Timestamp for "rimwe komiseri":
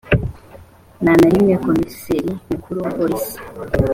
1.31-2.31